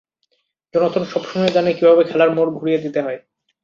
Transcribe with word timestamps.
Jonathan 0.73 1.03
সবসময়ই 1.05 1.55
জানে 1.55 1.69
কীভাবে 1.77 2.03
খেলার 2.09 2.29
মোড় 2.35 2.51
ঘুরিয়ে 2.51 2.83
দিতে 2.83 2.99
হয়! 3.01 3.19